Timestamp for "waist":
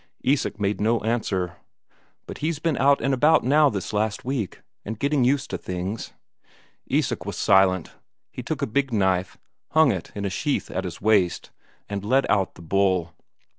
11.01-11.51